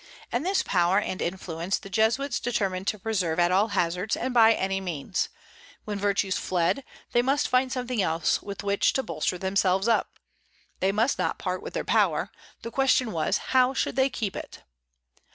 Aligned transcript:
And 0.31 0.43
this 0.43 0.63
power 0.63 0.97
and 0.97 1.21
influence 1.21 1.77
the 1.77 1.87
Jesuits 1.87 2.39
determined 2.39 2.87
to 2.87 2.97
preserve 2.97 3.37
at 3.37 3.51
all 3.51 3.67
hazards 3.67 4.17
and 4.17 4.33
by 4.33 4.51
any 4.55 4.81
means; 4.81 5.29
when 5.85 5.99
virtues 5.99 6.37
fled, 6.39 6.83
they 7.11 7.21
must 7.21 7.47
find 7.47 7.71
something 7.71 8.01
else 8.01 8.41
with 8.41 8.63
which 8.63 8.93
to 8.93 9.03
bolster 9.03 9.37
themselves 9.37 9.87
up: 9.87 10.17
they 10.79 10.91
must 10.91 11.19
not 11.19 11.37
part 11.37 11.61
with 11.61 11.75
their 11.75 11.83
power; 11.85 12.31
the 12.63 12.71
question 12.71 13.11
was, 13.11 13.37
how 13.53 13.75
should 13.75 13.95
they 13.95 14.09
keep 14.09 14.35
it? 14.35 14.63